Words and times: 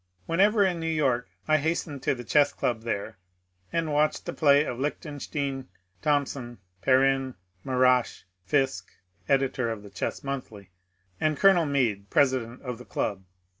Whenever 0.25 0.65
in 0.65 0.79
New 0.79 0.87
York 0.89 1.29
I 1.47 1.57
hastened 1.57 2.01
to 2.01 2.15
the 2.15 2.23
Chess 2.23 2.53
Club 2.53 2.81
there, 2.81 3.19
and 3.71 3.93
watched 3.93 4.25
the 4.25 4.33
play 4.33 4.63
of 4.63 4.79
Lichtenstein, 4.79 5.67
Thompson, 6.01 6.57
Perrin, 6.81 7.35
Marache, 7.63 8.23
Fiske 8.43 8.89
(editor 9.29 9.69
of 9.69 9.83
the" 9.83 9.91
Chess 9.91 10.23
Monthly"), 10.23 10.71
and 11.21 11.37
Colonel 11.37 11.67
Mead, 11.67 12.09
president 12.09 12.63
of 12.63 12.79
the 12.79 12.85
club. 12.85 13.25